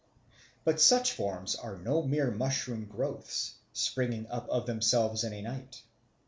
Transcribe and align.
But 0.63 0.81
such 0.81 1.11
forms 1.11 1.53
are 1.55 1.77
no 1.77 2.01
mere 2.01 2.31
mushroom 2.31 2.85
growths, 2.85 3.53
springing 3.71 4.25
up 4.31 4.49
of 4.49 4.65
themselves 4.65 5.23
in 5.23 5.31
a 5.31 5.43
night. 5.43 5.83